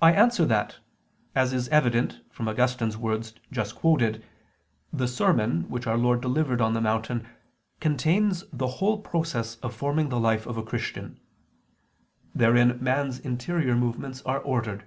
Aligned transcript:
I 0.00 0.12
answer 0.14 0.46
that, 0.46 0.78
As 1.34 1.52
is 1.52 1.68
evident 1.68 2.22
from 2.30 2.48
Augustine's 2.48 2.96
words 2.96 3.34
just 3.52 3.76
quoted, 3.76 4.24
the 4.90 5.06
sermon, 5.06 5.68
which 5.68 5.86
Our 5.86 5.98
Lord 5.98 6.22
delivered 6.22 6.62
on 6.62 6.72
the 6.72 6.80
mountain, 6.80 7.28
contains 7.80 8.42
the 8.54 8.68
whole 8.78 8.98
process 9.02 9.56
of 9.56 9.74
forming 9.76 10.08
the 10.08 10.18
life 10.18 10.46
of 10.46 10.56
a 10.56 10.62
Christian. 10.64 11.20
Therein 12.34 12.82
man's 12.82 13.18
interior 13.18 13.76
movements 13.76 14.22
are 14.22 14.40
ordered. 14.40 14.86